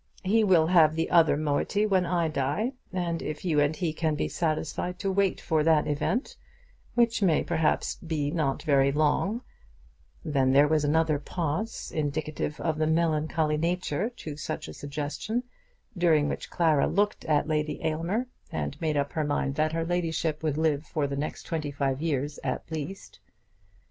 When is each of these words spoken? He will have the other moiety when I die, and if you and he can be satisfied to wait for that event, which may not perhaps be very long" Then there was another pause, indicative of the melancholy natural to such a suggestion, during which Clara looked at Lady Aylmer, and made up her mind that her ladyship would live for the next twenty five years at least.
He 0.23 0.43
will 0.43 0.65
have 0.65 0.95
the 0.95 1.11
other 1.11 1.37
moiety 1.37 1.85
when 1.85 2.07
I 2.07 2.27
die, 2.27 2.71
and 2.91 3.21
if 3.21 3.45
you 3.45 3.59
and 3.59 3.75
he 3.75 3.93
can 3.93 4.15
be 4.15 4.27
satisfied 4.27 4.97
to 4.97 5.11
wait 5.11 5.39
for 5.39 5.63
that 5.63 5.85
event, 5.85 6.37
which 6.95 7.21
may 7.21 7.41
not 7.41 7.45
perhaps 7.45 7.97
be 7.97 8.31
very 8.65 8.91
long" 8.91 9.41
Then 10.25 10.53
there 10.53 10.67
was 10.67 10.83
another 10.83 11.19
pause, 11.19 11.91
indicative 11.93 12.59
of 12.61 12.79
the 12.79 12.87
melancholy 12.87 13.57
natural 13.57 14.09
to 14.17 14.37
such 14.37 14.67
a 14.67 14.73
suggestion, 14.73 15.43
during 15.95 16.27
which 16.27 16.49
Clara 16.49 16.87
looked 16.87 17.23
at 17.25 17.47
Lady 17.47 17.79
Aylmer, 17.85 18.25
and 18.51 18.81
made 18.81 18.97
up 18.97 19.11
her 19.11 19.23
mind 19.23 19.53
that 19.53 19.73
her 19.73 19.85
ladyship 19.85 20.41
would 20.41 20.57
live 20.57 20.83
for 20.83 21.05
the 21.05 21.15
next 21.15 21.43
twenty 21.43 21.69
five 21.69 22.01
years 22.01 22.39
at 22.43 22.63
least. 22.71 23.19